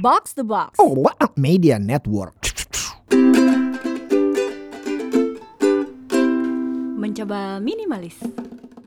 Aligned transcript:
Box 0.00 0.32
the 0.32 0.48
Box. 0.48 0.80
Oh, 0.80 0.96
what 0.96 1.12
a 1.20 1.28
media 1.36 1.76
network. 1.76 2.32
Mencoba 6.96 7.60
minimalis. 7.60 8.16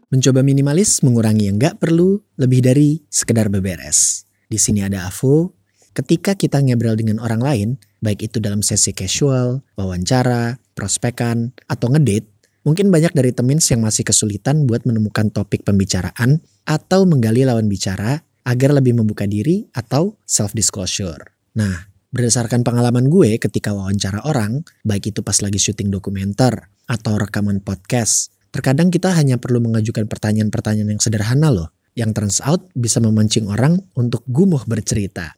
Mencoba 0.10 0.42
minimalis 0.42 1.06
mengurangi 1.06 1.54
yang 1.54 1.62
nggak 1.62 1.78
perlu 1.78 2.18
lebih 2.42 2.66
dari 2.66 2.98
sekedar 3.14 3.54
beberes. 3.54 4.26
Di 4.50 4.58
sini 4.58 4.82
ada 4.82 5.06
Avo. 5.06 5.54
Ketika 5.94 6.34
kita 6.34 6.58
ngobrol 6.66 6.98
dengan 6.98 7.22
orang 7.22 7.46
lain, 7.46 7.70
baik 8.02 8.34
itu 8.34 8.42
dalam 8.42 8.66
sesi 8.66 8.90
casual, 8.98 9.62
wawancara, 9.78 10.58
prospekan, 10.74 11.54
atau 11.70 11.94
ngedate, 11.94 12.26
mungkin 12.66 12.90
banyak 12.90 13.14
dari 13.14 13.30
temins 13.30 13.70
yang 13.70 13.86
masih 13.86 14.02
kesulitan 14.02 14.66
buat 14.66 14.82
menemukan 14.90 15.30
topik 15.30 15.62
pembicaraan 15.62 16.42
atau 16.66 17.06
menggali 17.06 17.46
lawan 17.46 17.70
bicara 17.70 18.26
agar 18.44 18.76
lebih 18.76 18.96
membuka 18.96 19.28
diri 19.28 19.68
atau 19.72 20.20
self-disclosure. 20.28 21.32
Nah, 21.56 21.88
berdasarkan 22.12 22.62
pengalaman 22.62 23.08
gue 23.08 23.40
ketika 23.40 23.72
wawancara 23.72 24.24
orang, 24.28 24.64
baik 24.84 25.16
itu 25.16 25.26
pas 25.26 25.40
lagi 25.40 25.60
syuting 25.60 25.90
dokumenter 25.90 26.70
atau 26.86 27.16
rekaman 27.18 27.64
podcast, 27.64 28.36
terkadang 28.52 28.92
kita 28.92 29.16
hanya 29.16 29.40
perlu 29.40 29.64
mengajukan 29.64 30.06
pertanyaan-pertanyaan 30.06 30.94
yang 30.94 31.02
sederhana 31.02 31.50
loh, 31.50 31.72
yang 31.98 32.12
turns 32.12 32.44
out 32.44 32.70
bisa 32.78 33.00
memancing 33.00 33.50
orang 33.50 33.80
untuk 33.98 34.22
gumuh 34.30 34.62
bercerita. 34.68 35.34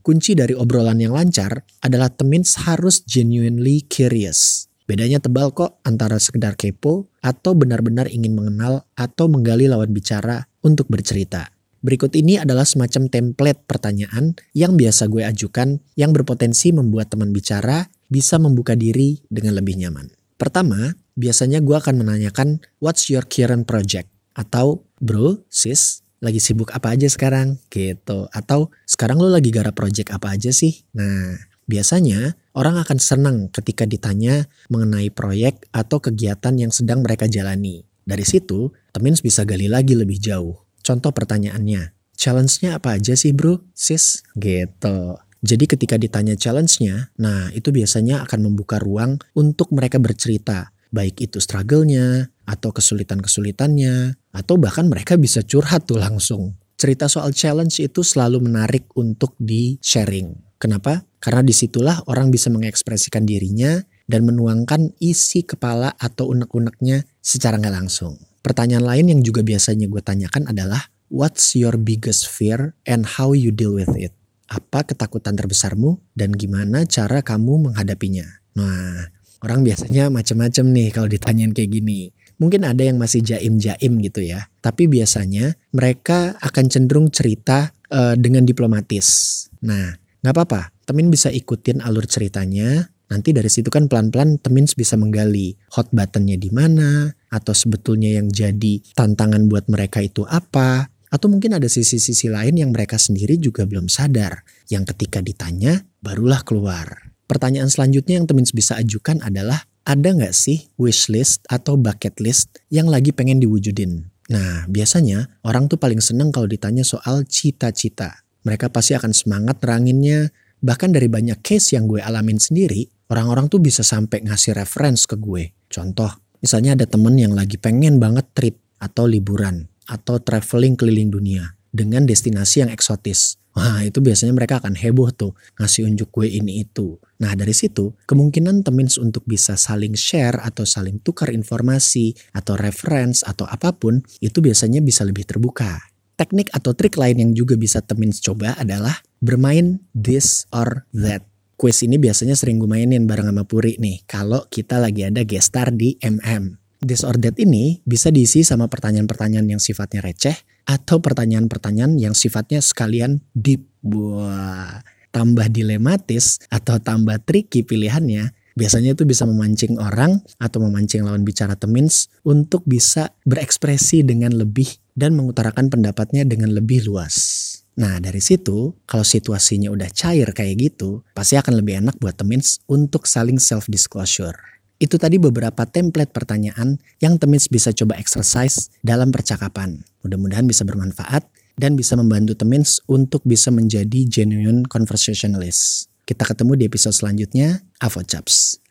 Kunci 0.00 0.32
dari 0.32 0.56
obrolan 0.56 0.96
yang 0.96 1.12
lancar 1.12 1.60
adalah 1.84 2.08
temins 2.08 2.56
harus 2.64 3.04
genuinely 3.04 3.84
curious. 3.84 4.70
Bedanya 4.88 5.22
tebal 5.22 5.54
kok 5.54 5.78
antara 5.86 6.18
sekedar 6.18 6.58
kepo 6.58 7.06
atau 7.22 7.54
benar-benar 7.54 8.10
ingin 8.10 8.34
mengenal 8.34 8.88
atau 8.96 9.30
menggali 9.30 9.70
lawan 9.70 9.92
bicara 9.92 10.50
untuk 10.66 10.90
bercerita. 10.90 11.59
Berikut 11.80 12.12
ini 12.12 12.36
adalah 12.36 12.68
semacam 12.68 13.08
template 13.08 13.64
pertanyaan 13.64 14.36
yang 14.52 14.76
biasa 14.76 15.08
gue 15.08 15.24
ajukan 15.24 15.80
yang 15.96 16.12
berpotensi 16.12 16.76
membuat 16.76 17.08
teman 17.08 17.32
bicara 17.32 17.88
bisa 18.12 18.36
membuka 18.36 18.76
diri 18.76 19.24
dengan 19.32 19.56
lebih 19.56 19.80
nyaman. 19.80 20.12
Pertama, 20.36 20.92
biasanya 21.16 21.64
gue 21.64 21.72
akan 21.72 22.04
menanyakan 22.04 22.60
what's 22.84 23.08
your 23.08 23.24
current 23.24 23.64
project? 23.64 24.12
Atau 24.36 24.84
bro, 25.00 25.40
sis, 25.48 26.04
lagi 26.20 26.36
sibuk 26.36 26.68
apa 26.76 26.92
aja 26.92 27.08
sekarang? 27.08 27.56
Gitu. 27.72 28.28
Atau 28.28 28.68
sekarang 28.84 29.16
lo 29.16 29.32
lagi 29.32 29.48
garap 29.48 29.72
project 29.72 30.12
apa 30.12 30.36
aja 30.36 30.52
sih? 30.52 30.84
Nah 30.92 31.48
biasanya 31.64 32.36
orang 32.52 32.76
akan 32.76 32.98
senang 33.00 33.36
ketika 33.48 33.88
ditanya 33.88 34.44
mengenai 34.68 35.08
proyek 35.08 35.64
atau 35.72 35.96
kegiatan 35.96 36.60
yang 36.60 36.72
sedang 36.74 37.00
mereka 37.00 37.24
jalani. 37.24 37.88
Dari 38.04 38.26
situ 38.26 38.68
temins 38.92 39.24
bisa 39.24 39.48
gali 39.48 39.70
lagi 39.70 39.96
lebih 39.96 40.20
jauh 40.20 40.69
contoh 40.90 41.14
pertanyaannya 41.14 41.94
challenge-nya 42.18 42.82
apa 42.82 42.98
aja 42.98 43.14
sih 43.14 43.30
bro 43.30 43.62
sis 43.70 44.26
gitu 44.34 45.22
jadi 45.40 45.64
ketika 45.64 45.96
ditanya 45.96 46.36
challenge-nya, 46.36 47.16
nah 47.16 47.48
itu 47.56 47.72
biasanya 47.72 48.20
akan 48.28 48.52
membuka 48.52 48.76
ruang 48.76 49.16
untuk 49.32 49.72
mereka 49.72 49.96
bercerita 49.96 50.68
baik 50.92 51.22
itu 51.22 51.38
struggle-nya 51.40 52.28
atau 52.44 52.74
kesulitan-kesulitannya 52.74 54.20
atau 54.34 54.54
bahkan 54.58 54.90
mereka 54.90 55.16
bisa 55.16 55.40
curhat 55.46 55.86
tuh 55.86 56.02
langsung. 56.02 56.58
Cerita 56.76 57.06
soal 57.06 57.32
challenge 57.32 57.80
itu 57.80 58.04
selalu 58.04 58.42
menarik 58.42 58.88
untuk 58.98 59.36
di-sharing. 59.40 60.34
Kenapa? 60.60 61.08
Karena 61.20 61.40
di 61.40 61.56
situlah 61.56 62.04
orang 62.08 62.28
bisa 62.28 62.52
mengekspresikan 62.52 63.24
dirinya 63.24 63.80
dan 64.04 64.28
menuangkan 64.28 64.96
isi 65.00 65.44
kepala 65.46 65.94
atau 65.96 66.32
unek-uneknya 66.32 67.06
secara 67.20 67.56
nggak 67.56 67.76
langsung. 67.80 68.16
Pertanyaan 68.40 68.84
lain 68.84 69.06
yang 69.12 69.20
juga 69.20 69.44
biasanya 69.44 69.86
gue 69.86 70.02
tanyakan 70.02 70.48
adalah, 70.48 70.88
What's 71.10 71.58
your 71.58 71.74
biggest 71.74 72.30
fear 72.30 72.78
and 72.86 73.02
how 73.18 73.34
you 73.34 73.50
deal 73.50 73.74
with 73.74 73.90
it? 73.98 74.14
Apa 74.46 74.86
ketakutan 74.86 75.34
terbesarmu 75.34 75.98
dan 76.14 76.34
gimana 76.34 76.86
cara 76.86 77.18
kamu 77.20 77.70
menghadapinya? 77.70 78.26
Nah, 78.54 79.10
Orang 79.40 79.64
biasanya 79.64 80.12
macam-macam 80.12 80.64
nih 80.68 80.88
kalau 80.92 81.08
ditanyain 81.08 81.56
kayak 81.56 81.72
gini. 81.72 82.12
Mungkin 82.36 82.64
ada 82.64 82.84
yang 82.84 83.00
masih 83.00 83.24
jaim-jaim 83.24 84.00
gitu 84.04 84.20
ya. 84.20 84.48
Tapi 84.60 84.84
biasanya 84.88 85.56
mereka 85.72 86.36
akan 86.40 86.64
cenderung 86.68 87.08
cerita 87.08 87.72
uh, 87.88 88.16
dengan 88.16 88.44
diplomatis. 88.44 89.48
Nah, 89.64 89.96
nggak 90.20 90.34
apa-apa. 90.36 90.72
Temin 90.84 91.08
bisa 91.08 91.32
ikutin 91.32 91.80
alur 91.80 92.04
ceritanya. 92.04 92.92
Nanti 93.10 93.34
dari 93.34 93.50
situ 93.50 93.68
kan 93.74 93.90
pelan-pelan 93.90 94.38
Temin 94.38 94.70
bisa 94.70 94.94
menggali 94.94 95.58
hot 95.74 95.90
buttonnya 95.90 96.38
di 96.38 96.48
mana, 96.54 97.10
atau 97.26 97.50
sebetulnya 97.50 98.22
yang 98.22 98.30
jadi 98.30 98.78
tantangan 98.94 99.50
buat 99.50 99.66
mereka 99.66 99.98
itu 99.98 100.22
apa, 100.30 100.86
atau 101.10 101.26
mungkin 101.26 101.58
ada 101.58 101.66
sisi-sisi 101.66 102.30
lain 102.30 102.54
yang 102.54 102.70
mereka 102.70 102.94
sendiri 102.94 103.34
juga 103.34 103.66
belum 103.66 103.90
sadar, 103.90 104.46
yang 104.70 104.86
ketika 104.86 105.18
ditanya 105.18 105.82
barulah 105.98 106.46
keluar. 106.46 107.10
Pertanyaan 107.26 107.70
selanjutnya 107.70 108.22
yang 108.22 108.26
temen 108.30 108.46
bisa 108.46 108.78
ajukan 108.78 109.18
adalah 109.26 109.66
ada 109.82 110.08
nggak 110.14 110.34
sih 110.34 110.70
wish 110.78 111.10
list 111.10 111.42
atau 111.50 111.74
bucket 111.74 112.22
list 112.22 112.62
yang 112.70 112.86
lagi 112.86 113.10
pengen 113.10 113.42
diwujudin? 113.42 114.06
Nah, 114.30 114.70
biasanya 114.70 115.42
orang 115.42 115.66
tuh 115.66 115.78
paling 115.82 115.98
seneng 115.98 116.30
kalau 116.30 116.46
ditanya 116.46 116.86
soal 116.86 117.26
cita-cita. 117.26 118.22
Mereka 118.46 118.70
pasti 118.70 118.94
akan 118.94 119.10
semangat 119.10 119.58
neranginnya. 119.58 120.30
Bahkan 120.62 120.94
dari 120.94 121.10
banyak 121.10 121.42
case 121.42 121.74
yang 121.74 121.90
gue 121.90 121.98
alamin 121.98 122.38
sendiri, 122.38 122.86
orang-orang 123.10 123.50
tuh 123.50 123.58
bisa 123.58 123.82
sampai 123.82 124.22
ngasih 124.24 124.54
reference 124.54 125.04
ke 125.04 125.18
gue. 125.18 125.52
Contoh, 125.66 126.08
misalnya 126.40 126.78
ada 126.78 126.86
temen 126.86 127.18
yang 127.18 127.34
lagi 127.34 127.58
pengen 127.58 127.98
banget 127.98 128.30
trip 128.32 128.56
atau 128.80 129.04
liburan 129.04 129.68
atau 129.90 130.22
traveling 130.22 130.78
keliling 130.78 131.10
dunia 131.10 131.58
dengan 131.74 132.06
destinasi 132.06 132.64
yang 132.64 132.70
eksotis. 132.70 133.36
Wah 133.50 133.82
itu 133.82 133.98
biasanya 133.98 134.30
mereka 134.30 134.62
akan 134.62 134.78
heboh 134.78 135.10
tuh 135.10 135.34
ngasih 135.58 135.90
unjuk 135.90 136.14
gue 136.14 136.30
ini 136.30 136.62
itu. 136.62 137.02
Nah 137.18 137.34
dari 137.34 137.50
situ 137.50 137.98
kemungkinan 138.06 138.62
temins 138.62 138.94
untuk 138.94 139.26
bisa 139.26 139.58
saling 139.58 139.98
share 139.98 140.38
atau 140.38 140.62
saling 140.62 141.02
tukar 141.02 141.34
informasi 141.34 142.14
atau 142.30 142.54
reference 142.54 143.26
atau 143.26 143.50
apa 143.50 143.74
pun 143.74 143.98
itu 144.22 144.38
biasanya 144.38 144.78
bisa 144.78 145.02
lebih 145.02 145.26
terbuka. 145.26 145.82
Teknik 146.14 146.52
atau 146.54 146.78
trik 146.78 146.94
lain 146.94 147.18
yang 147.18 147.32
juga 147.34 147.58
bisa 147.58 147.82
temins 147.82 148.22
coba 148.22 148.54
adalah 148.54 149.02
bermain 149.18 149.82
this 149.98 150.46
or 150.54 150.86
that. 150.94 151.29
Quiz 151.60 151.84
ini 151.84 152.00
biasanya 152.00 152.32
sering 152.32 152.56
gue 152.56 152.64
mainin 152.64 153.04
bareng 153.04 153.28
sama 153.28 153.44
Puri 153.44 153.76
nih 153.76 154.08
kalau 154.08 154.48
kita 154.48 154.80
lagi 154.80 155.04
ada 155.04 155.20
gestar 155.28 155.68
di 155.68 155.92
MM. 156.00 156.56
That 156.80 157.36
ini 157.36 157.84
bisa 157.84 158.08
diisi 158.08 158.40
sama 158.40 158.64
pertanyaan-pertanyaan 158.72 159.44
yang 159.44 159.60
sifatnya 159.60 160.00
receh 160.00 160.32
atau 160.64 161.04
pertanyaan-pertanyaan 161.04 162.00
yang 162.00 162.16
sifatnya 162.16 162.64
sekalian 162.64 163.20
deep. 163.36 163.68
Wah, 163.84 164.80
tambah 165.12 165.52
dilematis 165.52 166.40
atau 166.48 166.80
tambah 166.80 167.20
tricky 167.28 167.60
pilihannya, 167.60 168.32
biasanya 168.56 168.96
itu 168.96 169.04
bisa 169.04 169.28
memancing 169.28 169.76
orang 169.76 170.24
atau 170.40 170.64
memancing 170.64 171.04
lawan 171.04 171.28
bicara 171.28 171.60
temins 171.60 172.08
untuk 172.24 172.64
bisa 172.64 173.12
berekspresi 173.28 174.00
dengan 174.00 174.32
lebih 174.32 174.80
dan 174.96 175.12
mengutarakan 175.12 175.68
pendapatnya 175.68 176.24
dengan 176.24 176.56
lebih 176.56 176.88
luas. 176.88 177.59
Nah 177.78 178.02
dari 178.02 178.18
situ, 178.18 178.74
kalau 178.88 179.06
situasinya 179.06 179.70
udah 179.70 179.92
cair 179.94 180.32
kayak 180.34 180.56
gitu, 180.58 181.06
pasti 181.14 181.38
akan 181.38 181.62
lebih 181.62 181.86
enak 181.86 182.00
buat 182.02 182.18
temins 182.18 182.58
untuk 182.66 183.06
saling 183.06 183.38
self-disclosure. 183.38 184.50
Itu 184.80 184.96
tadi 184.96 185.20
beberapa 185.20 185.68
template 185.68 186.08
pertanyaan 186.08 186.80
yang 187.04 187.20
Temins 187.20 187.52
bisa 187.52 187.68
coba 187.76 188.00
exercise 188.00 188.72
dalam 188.80 189.12
percakapan. 189.12 189.84
Mudah-mudahan 190.00 190.48
bisa 190.48 190.64
bermanfaat 190.64 191.28
dan 191.60 191.76
bisa 191.76 192.00
membantu 192.00 192.32
Temins 192.32 192.80
untuk 192.88 193.20
bisa 193.28 193.52
menjadi 193.52 194.08
genuine 194.08 194.64
conversationalist. 194.64 195.92
Kita 196.08 196.24
ketemu 196.24 196.56
di 196.56 196.64
episode 196.64 196.96
selanjutnya. 196.96 197.60
Avo 197.76 198.00
Chaps. 198.00 198.64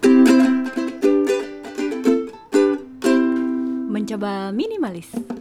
Mencoba 3.86 4.50
minimalis. 4.50 5.39